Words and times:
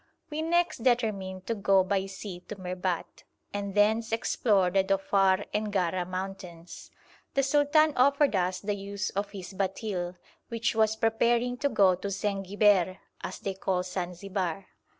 We 0.31 0.41
next 0.41 0.79
determined 0.81 1.45
to 1.45 1.53
go 1.53 1.83
by 1.83 2.07
sea 2.07 2.39
to 2.47 2.55
Merbat, 2.55 3.23
and 3.53 3.75
thence 3.75 4.11
explore 4.11 4.71
the 4.71 4.83
Dhofar 4.83 5.45
and 5.53 5.71
Gara 5.71 6.05
mountains. 6.07 6.89
The 7.35 7.43
sultan 7.43 7.93
offered 7.95 8.35
us 8.35 8.59
the 8.61 8.73
use 8.73 9.11
of 9.11 9.29
his 9.29 9.53
batil, 9.53 10.15
which 10.47 10.73
was 10.73 10.95
preparing 10.95 11.55
to 11.57 11.69
go 11.69 11.93
to 11.93 12.07
Zenghiber, 12.09 12.97
as 13.21 13.37
they 13.37 13.53
call 13.53 13.83
Zanzibar. 13.83 14.69